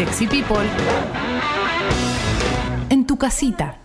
[0.00, 0.66] Sexy People
[2.88, 3.78] en tu casita.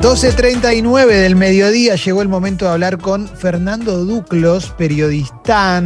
[0.00, 5.80] 12.39 del mediodía llegó el momento de hablar con Fernando Duclos, periodista,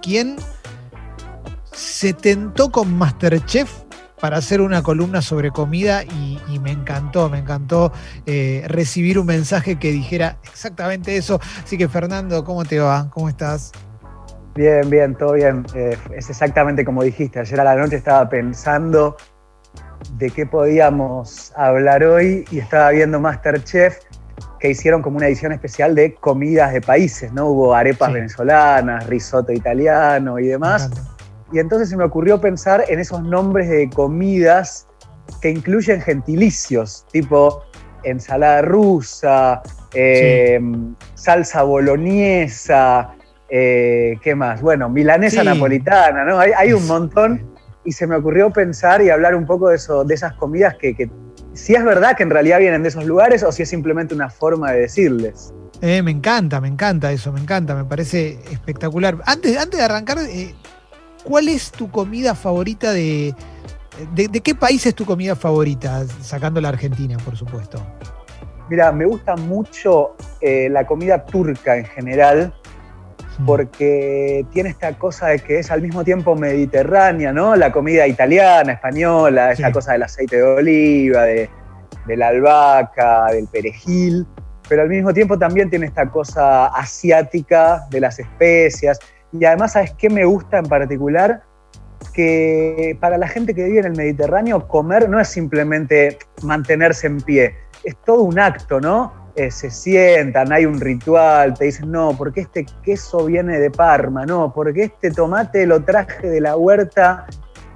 [0.00, 0.36] quien
[1.72, 3.68] se tentó con Masterchef
[4.20, 7.92] para hacer una columna sobre comida y, me encantó, me encantó
[8.26, 11.40] eh, recibir un mensaje que dijera exactamente eso.
[11.64, 13.10] Así que Fernando, ¿cómo te va?
[13.10, 13.72] ¿Cómo estás?
[14.56, 15.66] Bien, bien, todo bien.
[15.74, 17.40] Eh, es exactamente como dijiste.
[17.40, 19.16] Ayer a la noche estaba pensando
[20.12, 23.98] de qué podíamos hablar hoy y estaba viendo Masterchef
[24.58, 27.48] que hicieron como una edición especial de comidas de países, ¿no?
[27.48, 30.90] Hubo arepas venezolanas, risotto italiano y demás.
[31.52, 34.88] Y entonces se me ocurrió pensar en esos nombres de comidas
[35.42, 37.62] que incluyen gentilicios, tipo
[38.04, 40.58] ensalada rusa, eh,
[41.14, 43.15] salsa boloñesa,
[43.48, 44.60] eh, ¿qué más?
[44.60, 46.38] Bueno, milanesa napolitana, ¿no?
[46.38, 50.14] Hay, un montón y se me ocurrió pensar y hablar un poco de, eso, de
[50.14, 51.08] esas comidas que,
[51.52, 54.30] si es verdad que en realidad vienen de esos lugares o si es simplemente una
[54.30, 55.54] forma de decirles.
[55.80, 59.18] Eh, me encanta, me encanta eso, me encanta, me parece espectacular.
[59.26, 60.18] Antes, antes de arrancar,
[61.22, 63.34] ¿cuál es tu comida favorita de,
[64.14, 66.04] de, qué país es tu comida favorita?
[66.20, 67.80] Sacando la Argentina, por supuesto.
[68.68, 72.52] Mira, me gusta mucho eh, la comida turca en general.
[73.44, 77.54] Porque tiene esta cosa de que es al mismo tiempo mediterránea, ¿no?
[77.56, 81.50] La comida italiana, española, esa cosa del aceite de oliva, de,
[82.06, 84.26] de la albahaca, del perejil,
[84.68, 88.98] pero al mismo tiempo también tiene esta cosa asiática de las especias.
[89.32, 91.42] Y además, ¿sabes qué me gusta en particular?
[92.12, 97.20] Que para la gente que vive en el Mediterráneo, comer no es simplemente mantenerse en
[97.20, 99.25] pie, es todo un acto, ¿no?
[99.36, 104.24] Eh, se sientan, hay un ritual, te dicen, no, porque este queso viene de Parma,
[104.24, 107.26] no, porque este tomate lo traje de la huerta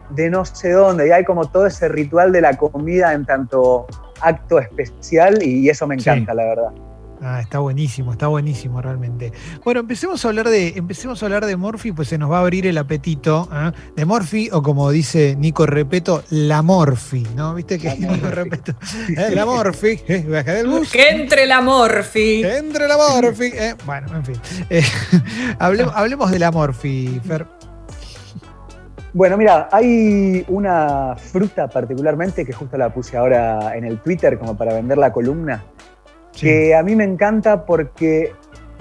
[0.09, 3.87] de no sé dónde, y hay como todo ese ritual de la comida en tanto
[4.23, 6.90] acto especial, y eso me encanta, la verdad.
[7.23, 9.33] Ah, está buenísimo, está buenísimo realmente.
[9.63, 12.41] Bueno, empecemos a hablar de, empecemos a hablar de Morphy, pues se nos va a
[12.41, 13.49] abrir el apetito.
[13.53, 13.73] ¿eh?
[13.95, 17.55] De Morphy, o como dice Nico Repeto, la Morphy, ¿no?
[17.55, 18.73] ¿Viste que Nico Repeto?
[19.17, 19.33] ¿eh?
[19.35, 20.23] La Morphy, ¿eh?
[20.23, 20.91] del bus.
[20.91, 22.41] Que entre la Morphy.
[22.41, 23.53] Que entre la Morphy.
[23.55, 23.75] ¿eh?
[23.85, 24.37] Bueno, en fin.
[24.71, 24.83] Eh,
[25.59, 27.47] hablemos, hablemos de la Morphy, Fer.
[29.13, 34.57] Bueno, mira, hay una fruta particularmente que justo la puse ahora en el Twitter como
[34.57, 35.65] para vender la columna,
[36.39, 38.33] que a mí me encanta porque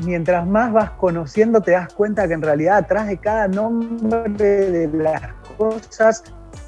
[0.06, 4.88] mientras más vas conociendo te das cuenta que en realidad atrás de cada nombre de
[4.88, 6.24] las cosas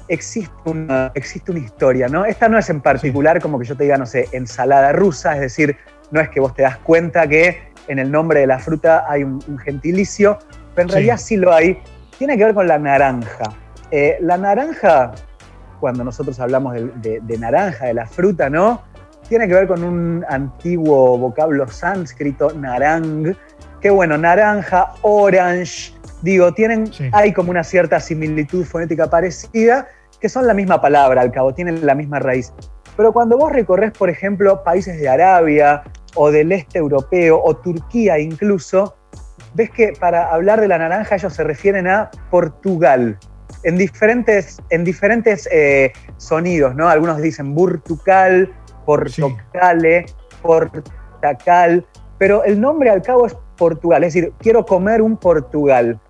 [0.08, 2.24] existe una, existe una historia, ¿no?
[2.24, 5.40] Esta no es en particular como que yo te diga, no sé, ensalada rusa, es
[5.40, 5.76] decir,
[6.10, 9.24] no es que vos te das cuenta que en el nombre de la fruta hay
[9.24, 10.38] un, gentilicio,
[10.74, 11.78] pero en realidad sí lo hay.
[12.18, 13.54] Tiene que ver con la naranja.
[13.90, 15.12] Eh, la naranja,
[15.80, 18.82] cuando nosotros hablamos de naranja, de la fruta, ¿no?
[19.32, 23.34] Tiene que ver con un antiguo vocablo sánscrito, narang,
[23.80, 29.88] que bueno, naranja, orange, digo, tienen, hay como una cierta similitud fonética parecida,
[30.20, 32.52] que son la misma palabra al cabo, tienen la misma raíz.
[32.94, 35.82] Pero cuando vos recorres, por ejemplo, países de Arabia
[36.14, 38.96] o del este europeo o Turquía incluso,
[39.54, 43.18] ves que para hablar de la naranja ellos se refieren a Portugal,
[43.62, 46.90] en diferentes, en diferentes eh, sonidos, ¿no?
[46.90, 48.52] Algunos dicen Burtucal,
[48.84, 50.06] Portocale,
[50.42, 51.86] Portacal,
[52.18, 56.00] pero el nombre al cabo es Portugal, es decir, quiero comer un Portugal.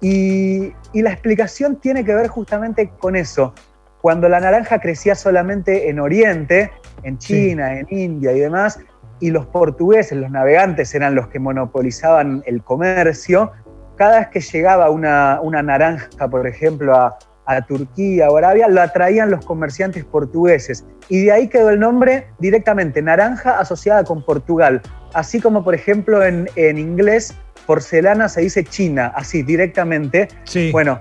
[0.00, 3.52] Y, la explicación tiene que ver justamente con eso.
[4.00, 6.70] Cuando la naranja crecía solamente en Oriente,
[7.02, 8.78] en China, en India y demás,
[9.20, 13.52] y los portugueses, los navegantes, eran los que monopolizaban el comercio,
[13.96, 18.82] cada vez que llegaba una, una naranja, por ejemplo, a, a Turquía o Arabia, lo
[18.82, 20.84] atraían los comerciantes portugueses.
[21.08, 24.82] Y de ahí quedó el nombre directamente, naranja asociada con Portugal.
[25.14, 27.34] Así como, por ejemplo, en, inglés,
[27.66, 30.28] porcelana se dice China, así directamente.
[30.44, 30.70] Sí.
[30.72, 31.00] Bueno,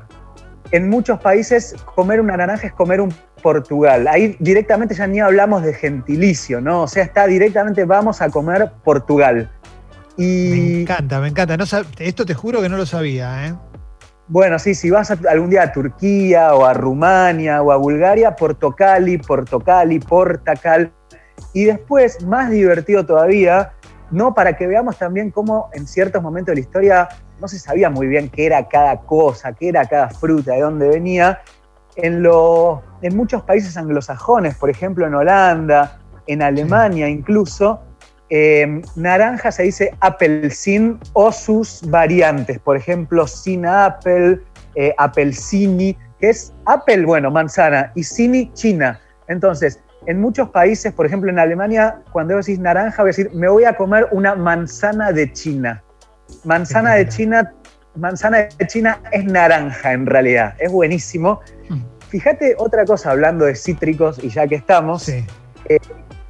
[0.71, 4.07] en muchos países comer una naranja es comer un Portugal.
[4.07, 6.83] Ahí directamente ya ni hablamos de gentilicio, ¿no?
[6.83, 9.51] O sea, está directamente vamos a comer Portugal.
[10.17, 10.49] Y...
[10.49, 11.57] Me encanta, me encanta.
[11.57, 11.65] No,
[11.99, 13.53] esto te juro que no lo sabía, ¿eh?
[14.27, 19.19] Bueno, sí, si vas algún día a Turquía o a Rumania o a Bulgaria, Portocali,
[19.19, 20.91] Portocali, Portacal.
[21.53, 23.73] Y después, más divertido todavía,
[24.09, 27.89] no para que veamos también cómo en ciertos momentos de la historia no se sabía
[27.89, 31.41] muy bien qué era cada cosa, qué era cada fruta, de dónde venía.
[31.95, 37.81] En, lo, en muchos países anglosajones, por ejemplo en Holanda, en Alemania incluso,
[38.29, 39.93] Eh, naranja se dice
[40.49, 44.39] sin o sus variantes, por ejemplo, sin apple,
[44.75, 48.99] eh, apelsini, que es apple, bueno, manzana, y cini, china.
[49.27, 53.47] Entonces, en muchos países, por ejemplo en Alemania, cuando decís naranja, voy a decir, me
[53.47, 55.83] voy a comer una manzana de China.
[56.43, 57.53] Manzana de China,
[57.95, 61.41] manzana de China es naranja en realidad, es buenísimo.
[61.69, 61.81] Hmm.
[62.09, 65.25] Fíjate otra cosa, hablando de cítricos, y ya que estamos, eh,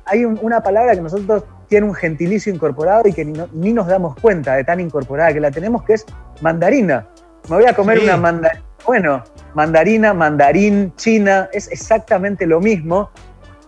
[0.06, 4.56] hay una palabra que nosotros tiene un gentilicio incorporado y que ni, nos damos cuenta
[4.56, 6.06] de tan incorporada que la tenemos, que es
[6.42, 7.08] mandarina.
[7.50, 8.64] Me voy a comer una mandarina.
[8.86, 9.24] Bueno,
[9.56, 13.10] mandarina, mandarín, china, es exactamente lo mismo.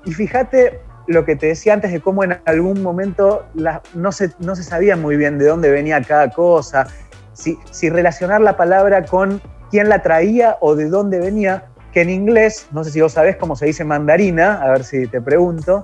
[0.05, 3.47] Y fíjate lo que te decía antes de cómo en algún momento
[3.93, 6.87] no, se, no se sabía muy bien de dónde venía cada cosa,
[7.33, 9.41] si, si relacionar la palabra con
[9.71, 13.37] quién la traía o de dónde venía, que en inglés, no sé si vos sabés
[13.37, 15.83] cómo se dice mandarina, a ver si te pregunto.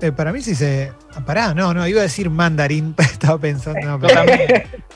[0.00, 0.92] Eh, para mí sí se.
[1.26, 3.98] Pará, no, no, iba a decir mandarín, estaba pensando.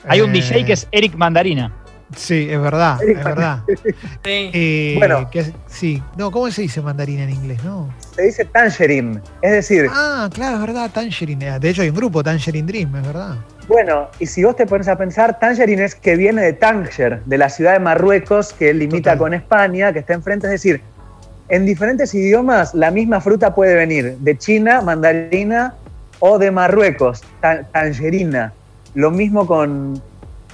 [0.09, 1.73] Hay un DJ que es Eric Mandarina.
[2.17, 3.61] Sí, es verdad, es verdad.
[3.67, 4.51] Sí.
[4.53, 5.29] Eh, bueno.
[5.67, 6.03] sí.
[6.17, 7.93] No, ¿cómo se dice mandarina en inglés, no?
[8.15, 9.89] Se dice tangerine, es decir...
[9.91, 11.59] Ah, claro, es verdad, tangerine.
[11.59, 13.37] De hecho hay un grupo, Tangerine Dream, es verdad.
[13.69, 17.39] Bueno, y si vos te pones a pensar, tangerine es que viene de Tanger, de
[17.39, 20.83] la ciudad de Marruecos, que limita con España, que está enfrente, es decir,
[21.53, 25.75] en diferentes idiomas la misma fruta puede venir de China, mandarina,
[26.19, 27.21] o de Marruecos,
[27.73, 28.55] tangerina.
[28.95, 30.01] Lo mismo con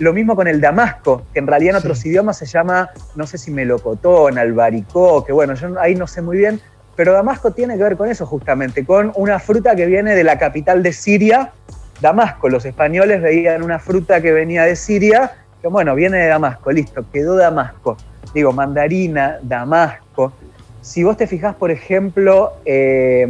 [0.01, 3.39] lo mismo con el damasco, que en realidad en otros idiomas se llama, no sé
[3.39, 6.61] si melocotón, albaricó, que bueno, yo ahí no sé muy bien,
[6.97, 10.37] pero damasco tiene que ver con eso justamente, con una fruta que viene de la
[10.37, 11.53] capital de Siria,
[12.01, 12.49] Damasco.
[12.49, 17.05] Los españoles veían una fruta que venía de Siria, que bueno, viene de Damasco, listo,
[17.13, 17.97] quedó Damasco.
[18.35, 20.33] Digo, mandarina, Damasco.
[20.81, 23.29] Si vos te fijás, por ejemplo, eh,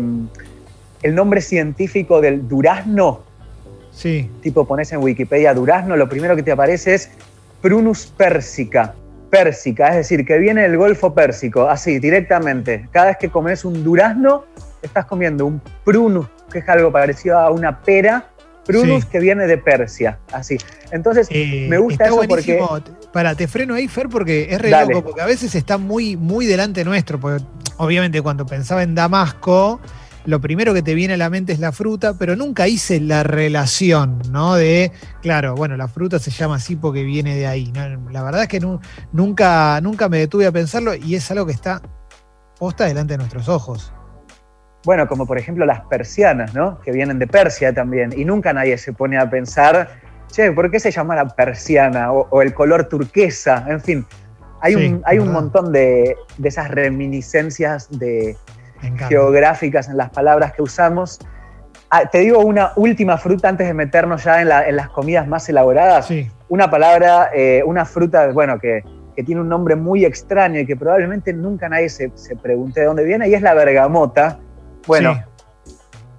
[1.03, 3.23] el nombre científico del durazno,
[3.99, 4.31] Sí.
[4.43, 7.11] Tipo, pones en Wikipedia durazno, lo primero que te aparece es
[7.61, 8.95] Prunus persica.
[9.29, 12.89] Pérsica, es decir, que viene del Golfo Pérsico, así, directamente.
[12.93, 14.45] Cada vez que comes un durazno,
[14.83, 18.31] estás comiendo un prunus, que es algo parecido a una pera,
[18.65, 20.57] prunus que viene de Persia, así.
[20.93, 22.63] Entonces, eh, me gusta eso porque...
[23.13, 26.47] Para, te freno ahí, Fer, porque es re loco, porque a veces está muy, muy
[26.47, 27.43] delante nuestro, porque
[27.79, 29.81] obviamente cuando pensaba en Damasco,
[30.29, 33.23] lo primero que te viene a la mente es la fruta, pero nunca hice la
[33.23, 34.57] relación, ¿no?
[34.57, 37.73] De, claro, bueno, la fruta se llama así porque viene de ahí.
[38.11, 38.61] La verdad es que
[39.11, 41.81] nunca, nunca me detuve a pensarlo y es algo que está
[42.59, 43.91] posta delante de nuestros ojos.
[44.85, 46.79] Bueno, como por ejemplo las persianas, ¿no?
[46.81, 48.13] Que vienen de Persia también.
[48.17, 49.89] Y nunca nadie se pone a pensar,
[50.31, 52.13] che, ¿por qué se llama la persiana?
[52.13, 54.07] O, el color turquesa, en fin.
[54.61, 58.37] Hay, un, hay un montón de, de esas reminiscencias de,
[59.09, 61.19] geográficas en las palabras que usamos.
[61.91, 66.09] Ah, te digo una última fruta antes de meternos ya en, las comidas más elaboradas.
[66.49, 68.83] Una palabra, eh, una fruta, bueno, que,
[69.27, 72.09] tiene un nombre muy extraño y que probablemente nunca nadie se,
[72.41, 74.39] pregunte de dónde viene, y es la bergamota.
[74.87, 75.21] Bueno,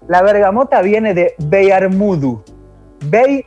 [0.10, 2.44] la bergamota viene de Beyarmudu.
[3.06, 3.46] Bey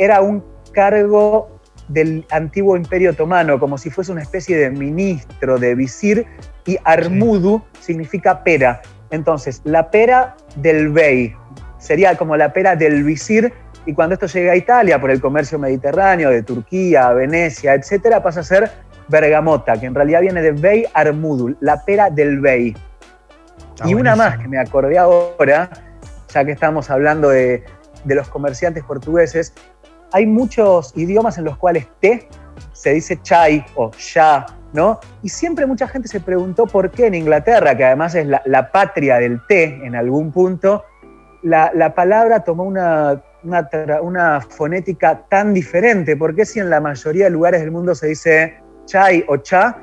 [0.00, 0.42] era un
[0.72, 6.26] cargo del antiguo imperio otomano, como si fuese una especie de ministro, de visir,
[6.64, 8.80] y Armudu significa pera.
[9.10, 11.34] Entonces, la pera del bey
[11.78, 13.52] sería como la pera del visir,
[13.84, 18.40] y cuando esto llega a Italia por el comercio mediterráneo, de Turquía, Venecia, etcétera, pasa
[18.40, 18.70] a ser
[19.08, 22.74] bergamota, que en realidad viene de bey Armudu, la pera del bey.
[23.84, 25.68] y una más que me acordé ahora,
[26.32, 27.64] ya que estamos hablando de,
[28.04, 29.52] de los comerciantes portugueses,
[30.12, 32.28] hay muchos idiomas en los cuales té
[32.72, 35.00] se dice chai o ya, ¿no?
[35.22, 39.18] Y siempre mucha gente se preguntó por qué en Inglaterra, que además es la, patria
[39.18, 40.84] del té en algún punto,
[41.42, 46.16] la, palabra tomó una, una, fonética tan diferente.
[46.16, 49.78] ¿Por qué si en la mayoría de lugares del mundo se dice chai o cha,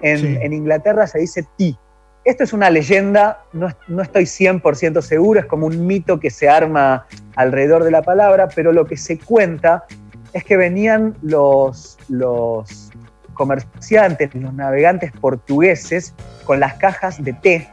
[0.00, 1.76] en, en Inglaterra se dice ti?
[2.24, 6.48] Esto es una leyenda, no, no estoy 100% seguro, es como un mito que se
[6.48, 9.84] arma alrededor de la palabra, pero lo que se cuenta
[10.32, 12.90] es que venían los, los
[13.34, 17.68] comerciantes, los navegantes portugueses con las cajas de té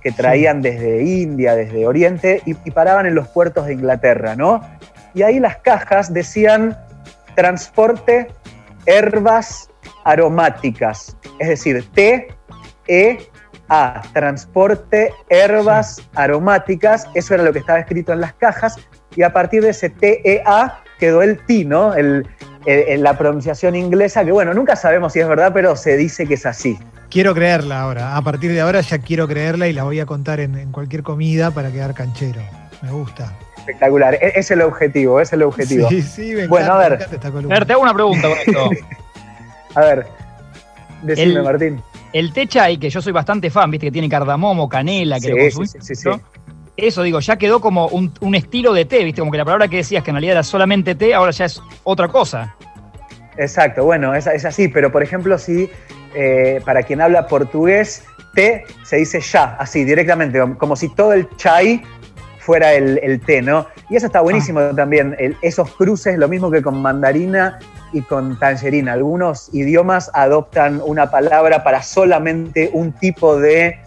[0.00, 4.62] que traían desde India, desde Oriente, y, y, paraban en los puertos de Inglaterra, ¿no?
[5.12, 6.74] Y ahí las cajas decían
[7.34, 8.28] transporte
[8.86, 9.70] herbas
[10.04, 12.28] aromáticas, es decir, té,
[12.88, 13.28] e,
[13.72, 18.76] a transporte, herbas aromáticas, eso era lo que estaba escrito en las cajas,
[19.16, 21.94] y a partir de ese TEA quedó el T, ¿no?
[21.94, 22.26] El,
[22.98, 26.44] la pronunciación inglesa, que bueno, nunca sabemos si es verdad, pero se dice que es
[26.44, 26.78] así.
[27.08, 30.40] Quiero creerla ahora, a partir de ahora ya quiero creerla y la voy a contar
[30.40, 32.40] en, en cualquier comida para quedar canchero.
[32.82, 33.32] Me gusta.
[33.56, 35.88] Espectacular, e-, es el objetivo, es el objetivo.
[35.88, 36.90] Sí, sí, me Bueno, encanta, a ver.
[36.90, 38.70] me encanta esta A ver, te hago una pregunta con esto.
[39.74, 40.06] A ver,
[41.02, 41.82] decime, El- Martín.
[42.12, 45.30] El té chai, que yo soy bastante fan, viste que tiene cardamomo, canela, que Sí,
[45.30, 46.10] lo sí, consumís sí, sí.
[46.76, 49.68] Eso digo, ya quedó como un, un estilo de té, viste, como que la palabra
[49.68, 52.54] que decías que en realidad era solamente té, ahora ya es otra cosa.
[53.36, 55.70] Exacto, bueno, es, es así, pero por ejemplo, si
[56.14, 58.02] eh, para quien habla portugués,
[58.34, 61.82] té se dice ya, así, directamente, como si todo el chai
[62.40, 63.66] fuera el, el té, ¿no?
[63.88, 67.58] Y eso está buenísimo también, el- esos cruces, lo mismo que con mandarina
[67.92, 68.92] y con tangerina.
[68.94, 73.78] Algunos idiomas adoptan una palabra para solamente un tipo de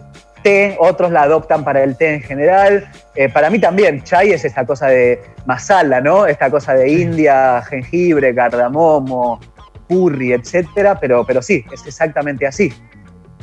[0.44, 2.90] té, otros la adoptan para el té en general.
[3.16, 6.26] Eh, para mí también, chai es esta cosa de masala, ¿no?
[6.26, 9.40] Esta cosa de India, jengibre, cardamomo,
[9.88, 12.74] curry, etcétera, pero, pero sí, es exactamente así.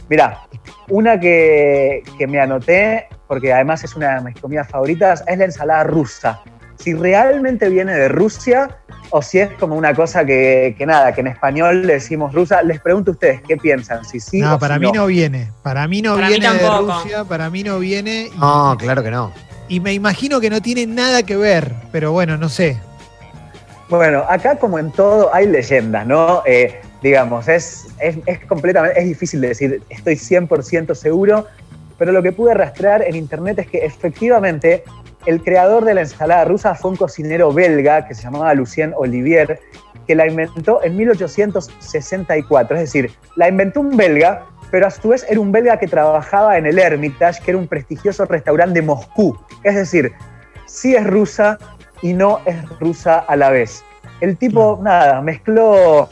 [0.08, 0.40] Mirá,
[0.88, 5.44] una que, que me anoté, porque además es una de mis comidas favoritas, es la
[5.44, 6.40] ensalada rusa.
[6.74, 8.78] Si realmente viene de Rusia
[9.10, 12.60] o si es como una cosa que, que nada, que en español le decimos rusa,
[12.64, 15.52] les pregunto a ustedes qué piensan, si sí No, o para si mí no viene.
[15.62, 16.92] Para mí no Para mí viene de tampoco.
[17.02, 18.30] Rusia, para mí no viene.
[18.34, 19.32] Y, No, claro que no.
[19.68, 22.80] y me imagino que no tiene nada que ver, pero bueno, no sé.
[23.90, 26.42] Bueno, acá como en todo hay leyendas, ¿no?
[26.46, 31.46] Eh, digamos, es, es, es completamente, es difícil de decir, estoy 100% seguro,
[32.00, 34.84] pero lo que pude rastrear en internet es que efectivamente
[35.26, 39.60] el creador de la ensalada rusa fue un cocinero belga que se llamaba Lucien Olivier,
[40.06, 45.26] que la inventó en 1864, es decir, la inventó un belga, pero a su vez
[45.28, 49.38] era un belga que trabajaba en el Hermitage, que era un prestigioso restaurante de Moscú.
[49.62, 50.10] Es decir,
[50.64, 51.58] sí es rusa
[52.00, 53.84] y no es rusa a la vez.
[54.22, 56.08] El tipo, nada, mezcló,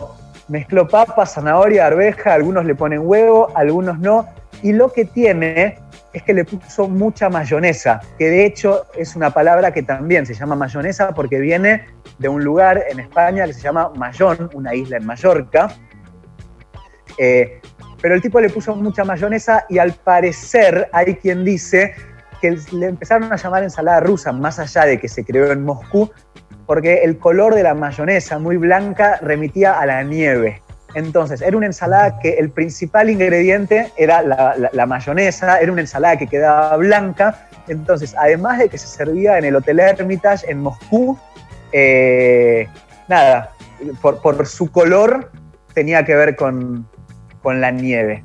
[0.49, 4.29] mezcló papa, zanahoria, arveja, algunos le ponen huevo, algunos no,
[4.63, 5.79] y lo que tiene
[6.13, 10.35] es que le puso mucha mayonesa, que de hecho es una palabra que también se
[10.35, 11.87] llama mayonesa porque viene
[12.19, 15.69] de un lugar en España que se llama Mayón, una isla en Mallorca.
[17.19, 17.61] Eh,
[18.01, 21.95] pero el tipo le puso mucha mayonesa y al parecer hay quien dice
[22.41, 26.11] que le empezaron a llamar ensalada rusa, más allá de que se creó en Moscú,
[26.67, 30.63] porque el color de la mayonesa, muy blanca, remitía a la nieve.
[30.95, 36.27] Entonces, era una ensalada que el principal ingrediente era la, mayonesa, era una ensalada que
[36.27, 37.49] quedaba blanca.
[37.69, 41.19] Entonces, además de que se servía en el Hotel Hermitage en Moscú,
[41.73, 42.69] eh,
[43.07, 43.53] nada,
[44.01, 45.31] por, por su color
[45.75, 46.89] tenía que ver con,
[47.43, 48.25] con la nieve.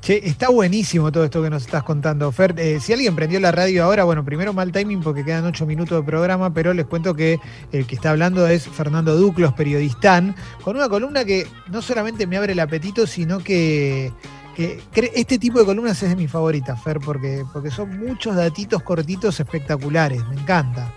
[0.00, 2.54] Che, está buenísimo todo esto que nos estás contando, Fer.
[2.56, 5.98] Eh, si alguien prendió la radio ahora, bueno, primero mal timing porque quedan ocho minutos
[5.98, 7.40] de programa, pero les cuento que
[7.72, 12.36] el que está hablando es Fernando Duclos, periodistán, con una columna que no solamente me
[12.36, 14.12] abre el apetito, sino que,
[14.56, 14.80] que
[15.14, 19.40] este tipo de columnas es de mis favoritas, Fer, porque, porque son muchos datitos cortitos
[19.40, 20.92] espectaculares, me encanta.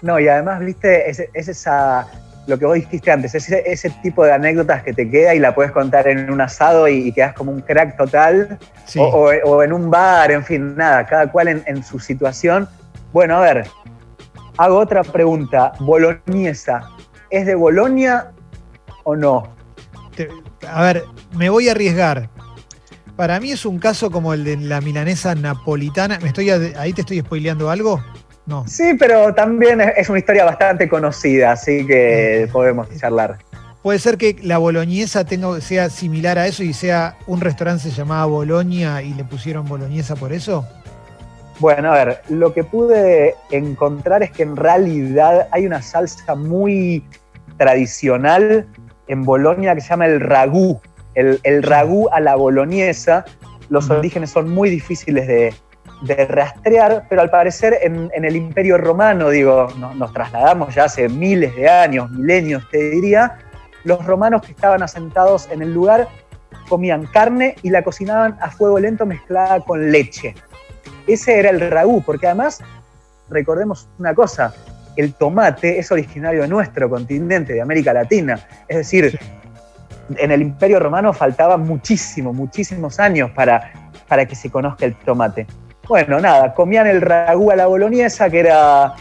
[0.00, 2.08] No, y además, viste, es esa,
[2.48, 5.38] lo que vos dijiste antes, es ese, ese tipo de anécdotas que te queda y
[5.38, 8.98] la puedes contar en un asado y, y quedas como un crack total, Sí.
[8.98, 12.66] o, o- o en un bar, en fin, nada, cada cual en, en su situación.
[13.12, 13.66] Bueno, a ver,
[14.56, 15.72] hago otra pregunta.
[15.80, 16.88] Boloñesa,
[17.30, 18.32] ¿es de Bolonia
[19.04, 19.54] o no?
[20.16, 20.28] Te-
[20.66, 21.04] a ver,
[21.36, 22.30] me voy a arriesgar.
[23.14, 26.18] Para mí es un caso como el de la milanesa napolitana.
[26.20, 28.02] ¿Me estoy ahí te estoy spoileando algo?
[28.48, 28.66] No.
[28.66, 33.36] Sí, pero también es, una historia bastante conocida, así que podemos charlar.
[33.82, 37.90] Puede ser que la boloñesa tenga, sea similar a eso y sea un restaurante se
[37.90, 40.66] llamaba Boloña y le pusieron boloñesa por eso.
[41.58, 47.04] Bueno, a ver, lo que pude encontrar es que en realidad hay una salsa muy
[47.58, 48.66] tradicional
[49.08, 50.80] en Bolonia que se llama el ragú.
[51.14, 53.26] El, el ragú a la boloñesa.
[53.68, 55.52] Los orígenes son muy difíciles de,
[56.02, 60.84] de rastrear, pero al parecer en, en el Imperio Romano, digo, no- nos trasladamos ya
[60.84, 63.38] hace miles de años, milenios te diría,
[63.84, 66.08] los romanos que estaban asentados en el lugar
[66.68, 70.34] comían carne y la cocinaban a fuego lento mezclada con leche.
[71.06, 72.60] Ese era el ragú, porque además,
[73.30, 74.54] recordemos una cosa,
[74.96, 78.38] el tomate es originario de nuestro continente, de América Latina.
[78.68, 79.18] Es decir,
[80.16, 83.72] en el Imperio Romano faltaban muchísimo, muchísimos años para,
[84.06, 85.46] para que se conozca el tomate.
[85.88, 88.94] Bueno, nada, comían el ragú a la boloñesa, que era,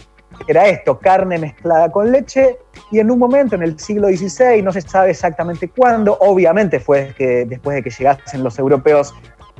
[0.48, 2.58] era esto, carne mezclada con leche,
[2.92, 7.14] y en un momento, en el siglo XVI, no se sabe exactamente cuándo, obviamente fue
[7.18, 9.14] que, después de que llegasen los europeos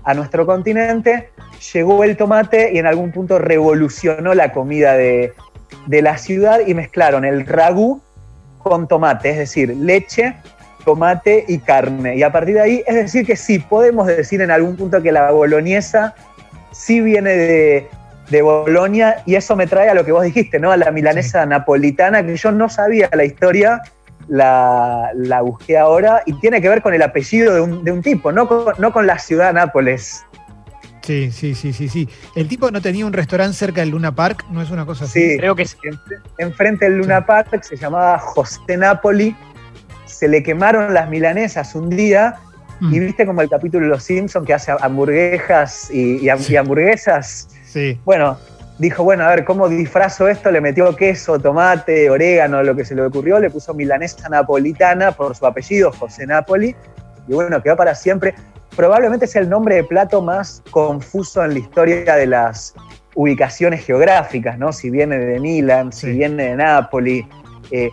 [0.06, 1.32] a nuestro continente,
[1.74, 5.34] llegó el tomate y en algún punto revolucionó la comida de,
[5.88, 8.02] de la ciudad y mezclaron el ragú
[8.60, 10.34] con tomate, es decir, leche,
[10.86, 12.16] tomate y carne.
[12.16, 15.12] Y a partir de ahí, es decir que sí, podemos decir en algún punto que
[15.12, 16.16] la boloñesa
[16.72, 17.90] sí viene de,
[18.30, 20.72] de Bolonia, y eso me trae a lo que vos dijiste, ¿no?
[20.72, 23.82] A la milanesa napolitana, que yo no sabía la historia,
[24.28, 28.02] la, la, busqué ahora, y tiene que ver con el apellido de un, de un
[28.02, 30.26] tipo, no con, no con la ciudad Nápoles.
[31.02, 32.10] Sí, sí, sí, sí, sí.
[32.36, 35.22] El tipo no tenía un restaurante cerca del Luna Park, ¿no es una cosa así?
[35.22, 35.78] Sí, creo que sí.
[36.38, 39.34] Enfrente del Luna Park se llamaba José Napoli,
[40.06, 42.36] se le quemaron las milanesas un día
[42.80, 42.94] mm.
[42.94, 47.50] y viste como el capítulo de Los Simpsons que hace hamburguesas y, y, hamburguesas.
[47.66, 48.00] Sí.
[48.06, 48.38] Bueno,
[48.78, 50.52] dijo, bueno, a ver, ¿cómo disfrazo esto?
[50.52, 55.36] Le metió queso, tomate, orégano, lo que se le ocurrió, le puso milanesa napolitana por
[55.36, 56.76] su apellido, José Napoli,
[57.28, 58.34] y bueno, quedó para siempre
[58.78, 62.76] probablemente es el nombre de plato más confuso en la historia de las
[63.16, 64.72] ubicaciones geográficas, ¿no?
[64.72, 67.26] Si viene de Milán, si viene de Nápoles.
[67.72, 67.90] Eh,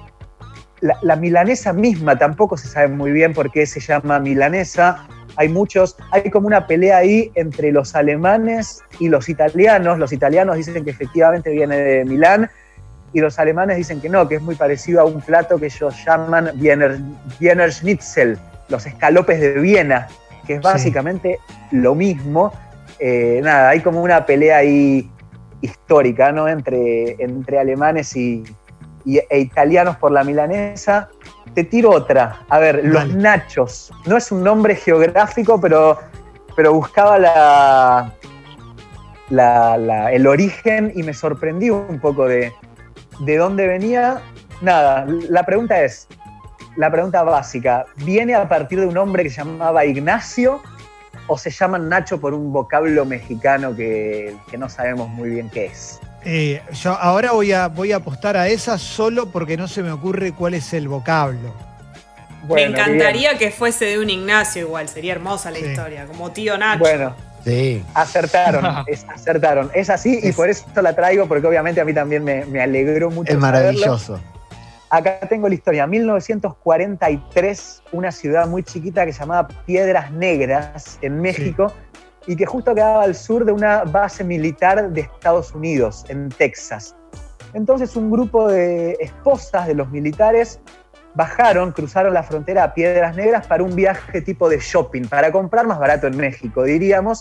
[1.03, 5.07] la, milanesa misma tampoco se sabe muy bien por qué se llama milanesa.
[5.37, 9.99] Hay muchos, hay como una pelea ahí entre los alemanes y los italianos.
[9.99, 12.51] Los italianos dicen que efectivamente viene de Milán
[13.15, 15.95] y los alemanes dicen que no, que es muy parecido a un plato que ellos
[16.05, 16.99] llaman Wiener,
[17.41, 18.39] Wiener Schnitzel,
[18.69, 20.09] los escalopes de Viena,
[20.47, 21.39] que es básicamente
[21.71, 22.53] lo mismo.
[22.99, 25.11] Eh, nada, hay como una pelea ahí
[25.63, 26.47] histórica, ¿no?
[26.47, 28.45] Entre, entre alemanes y,
[29.07, 31.09] e italianos por la milanesa.
[31.55, 32.41] Te tiro otra.
[32.49, 33.93] A ver, los nachos.
[34.07, 35.99] No es un nombre geográfico, pero,
[36.57, 37.19] pero buscaba
[39.31, 42.53] la, el origen y me sorprendió un poco de,
[43.21, 44.21] de dónde venía.
[44.61, 46.09] Nada, la pregunta es,
[46.77, 50.61] la pregunta básica, ¿viene a partir de un hombre que se llamaba Ignacio
[51.27, 56.01] o se llama Nacho por un vocablo mexicano que, no sabemos muy bien qué es?
[56.25, 59.93] Eh, yo ahora voy a, voy a apostar a esa solo porque no se me
[59.93, 61.55] ocurre cuál es el vocablo.
[62.49, 66.81] me encantaría que fuese de un Ignacio igual, sería hermosa la historia, como tío Nacho.
[66.81, 67.15] Bueno,
[67.45, 67.85] Sí.
[67.95, 69.71] Acertaron, es, acertaron.
[69.75, 73.11] Es así y por eso la traigo, porque obviamente a mí también me, me alegró
[73.11, 73.31] mucho.
[73.33, 74.19] Es maravilloso.
[74.89, 75.87] Acá tengo la historia.
[75.87, 81.73] 1943, una ciudad muy chiquita que se llamaba Piedras Negras, en México,
[82.27, 86.97] y que justo quedaba al sur de una base militar de Estados Unidos, en Texas.
[87.53, 90.61] Entonces un grupo de esposas de los militares
[91.15, 95.67] bajaron, cruzaron la frontera a Piedras Negras para un viaje tipo de shopping, para comprar
[95.67, 97.21] más barato en México, diríamos.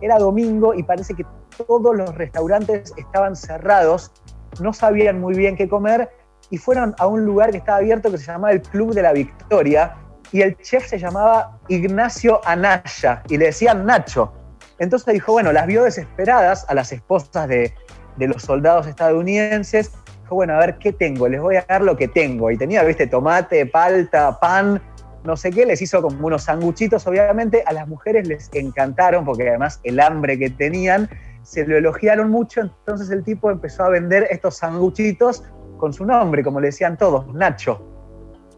[0.00, 1.24] Era domingo y parece que
[1.66, 4.12] todos los restaurantes estaban cerrados,
[4.60, 6.10] no sabían muy bien qué comer
[6.50, 9.12] y fueron a un lugar que estaba abierto que se llamaba el Club de la
[9.12, 9.96] Victoria
[10.32, 14.32] y el chef se llamaba Ignacio Anaya y le decían Nacho.
[14.78, 17.72] Entonces dijo, bueno, las vio desesperadas a las esposas de,
[18.18, 19.92] los soldados estadounidenses.
[20.22, 21.28] Dijo, bueno, a ver, ¿qué tengo?
[21.28, 22.50] Les voy a dar lo que tengo.
[22.50, 24.82] Y tenía, viste, tomate, palta, pan,
[25.24, 25.64] no sé qué.
[25.64, 27.62] Les hizo como unos sanguchitos, obviamente.
[27.66, 31.08] A las mujeres les encantaron porque además el hambre que tenían
[31.42, 32.60] se lo elogiaron mucho.
[32.60, 35.44] Entonces el tipo empezó a vender estos sanguchitos
[35.78, 37.95] con su nombre, como le decían todos, Nacho.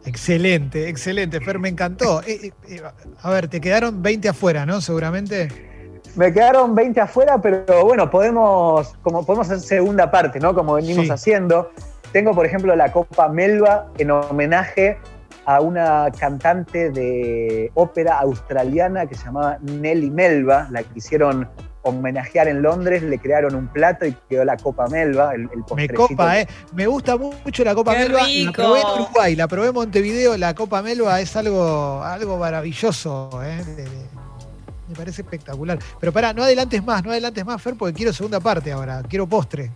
[0.05, 2.21] Excelente, excelente, Fer, me encantó.
[2.21, 2.81] Eh, eh, eh,
[3.21, 4.81] a ver, te quedaron 20 afuera, ¿no?
[4.81, 5.49] Seguramente.
[6.15, 10.53] Me quedaron 20 afuera, pero bueno, podemos, como podemos hacer segunda parte, ¿no?
[10.55, 11.71] Como venimos haciendo.
[12.11, 14.97] Tengo, por ejemplo, la Copa Melba en homenaje
[15.45, 21.47] a una cantante de ópera australiana que se llamaba Nelly Melba, la que hicieron
[21.81, 25.89] homenajear en Londres, le crearon un plato y quedó la Copa Melba, el, el Me
[25.89, 26.47] copa, ¿eh?
[26.73, 28.21] Me gusta mucho la Copa Melba.
[28.27, 33.29] La probé en Uruguay, la probé en Montevideo, la Copa Melba es algo, algo maravilloso,
[33.43, 33.63] ¿eh?
[34.89, 35.79] me parece espectacular.
[35.99, 39.27] Pero pará, no adelantes más, no adelantes más, Fer, porque quiero segunda parte ahora, quiero
[39.27, 39.71] postre.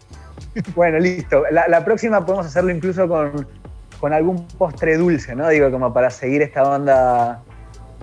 [0.76, 1.44] Bueno, listo.
[1.52, 3.48] La, próxima podemos hacerlo incluso con,
[4.00, 5.50] con algún postre dulce, ¿no?
[5.50, 7.42] Digo, como para seguir esta onda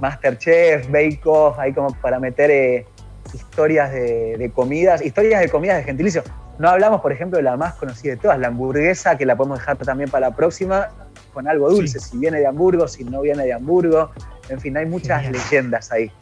[0.01, 2.87] Masterchef, Bake Off, ahí como para meter eh,
[3.35, 6.23] historias de, comidas, historias de comidas de gentilicio.
[6.59, 9.59] No hablamos, por ejemplo, de la más conocida de todas, la hamburguesa, que la podemos
[9.59, 10.89] dejar también para la próxima,
[11.33, 14.11] con algo dulce, si viene de Hamburgo, si no viene de Hamburgo.
[14.49, 16.13] En fin, hay muchas leyendas ahí.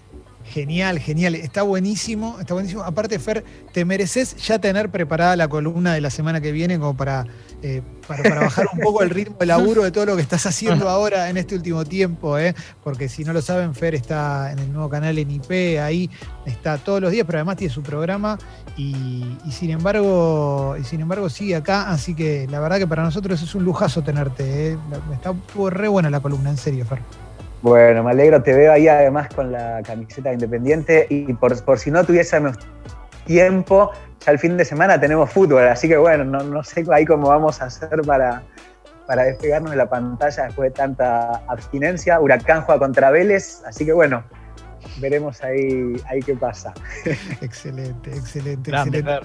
[0.53, 1.35] Genial, genial.
[1.35, 2.83] Está buenísimo, está buenísimo.
[2.83, 6.97] Aparte, Fer, te mereces ya tener preparada la columna de la semana que viene como
[6.97, 7.27] para,
[7.63, 10.89] eh, para, bajar un poco el ritmo de laburo de todo lo que estás haciendo
[10.89, 12.55] ahora en este último tiempo, ¿eh?
[12.83, 16.09] porque si no lo saben, Fer está en el nuevo canal en IP, ahí
[16.47, 18.39] está todos los días, pero además tiene su programa
[18.77, 23.43] y, sin embargo, y sin embargo sigue acá, así que la verdad que para nosotros
[23.43, 24.73] es un lujazo tenerte.
[24.73, 24.79] ¿eh?
[25.13, 25.35] Está
[25.71, 27.28] re buena la columna, en serio, Fer.
[27.63, 31.79] Bueno, me alegro, te veo ahí además con la camiseta de Independiente y por, por
[31.79, 32.57] si no tuviésemos
[33.25, 33.91] tiempo,
[34.25, 37.29] ya el fin de semana tenemos fútbol, así que bueno, no, no sé ahí cómo
[37.29, 38.43] vamos a hacer para,
[39.07, 42.21] para despegarnos de la pantalla después de tanta abstinencia.
[42.21, 44.23] Huracán juega contra Vélez, así que bueno,
[45.01, 46.73] veremos ahí, ahí qué pasa.
[47.41, 49.21] Excelente, excelente, excelente.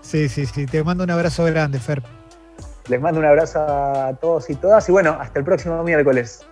[0.00, 0.64] Sí, sí, sí.
[0.64, 2.02] Te mando un abrazo grande, Fer.
[2.88, 6.48] Les mando un abrazo a todos y todas y bueno, hasta el próximo miércoles.